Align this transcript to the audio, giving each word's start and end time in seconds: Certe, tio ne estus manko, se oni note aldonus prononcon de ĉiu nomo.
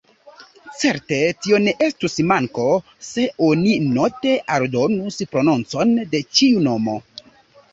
Certe, 0.83 1.17
tio 1.45 1.59
ne 1.65 1.73
estus 1.87 2.15
manko, 2.31 2.65
se 3.09 3.27
oni 3.49 3.75
note 3.99 4.33
aldonus 4.57 5.21
prononcon 5.35 5.93
de 6.15 6.23
ĉiu 6.39 6.65
nomo. 6.71 6.99